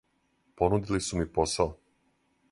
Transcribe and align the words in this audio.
Понудили 0.61 1.01
су 1.07 1.19
ми 1.19 1.27
посао. 1.35 1.69